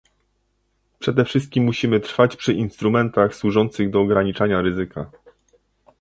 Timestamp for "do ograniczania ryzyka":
3.89-5.11